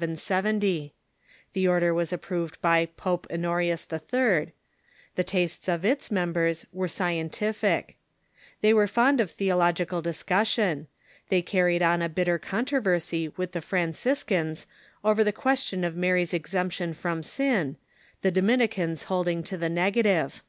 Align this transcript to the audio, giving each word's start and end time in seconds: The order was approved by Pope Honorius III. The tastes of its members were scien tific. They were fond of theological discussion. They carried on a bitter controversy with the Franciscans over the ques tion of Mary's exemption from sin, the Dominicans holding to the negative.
The 0.00 0.92
order 1.66 1.92
was 1.92 2.12
approved 2.12 2.60
by 2.62 2.86
Pope 2.86 3.26
Honorius 3.32 3.88
III. 3.92 4.52
The 5.16 5.24
tastes 5.24 5.66
of 5.66 5.84
its 5.84 6.08
members 6.12 6.64
were 6.72 6.86
scien 6.86 7.28
tific. 7.32 7.96
They 8.60 8.72
were 8.72 8.86
fond 8.86 9.20
of 9.20 9.28
theological 9.32 10.00
discussion. 10.00 10.86
They 11.30 11.42
carried 11.42 11.82
on 11.82 12.00
a 12.00 12.08
bitter 12.08 12.38
controversy 12.38 13.30
with 13.30 13.50
the 13.50 13.60
Franciscans 13.60 14.68
over 15.02 15.24
the 15.24 15.32
ques 15.32 15.62
tion 15.64 15.82
of 15.82 15.96
Mary's 15.96 16.32
exemption 16.32 16.94
from 16.94 17.24
sin, 17.24 17.76
the 18.22 18.30
Dominicans 18.30 19.02
holding 19.10 19.42
to 19.42 19.56
the 19.56 19.68
negative. 19.68 20.44